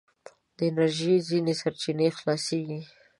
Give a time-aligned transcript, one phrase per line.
[0.55, 2.79] د انرژي ځينې سرچينې خلاصیږي.